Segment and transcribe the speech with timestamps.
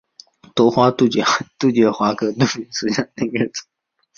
[0.55, 3.63] 多花杜鹃为杜鹃花科杜鹃属下的一个种。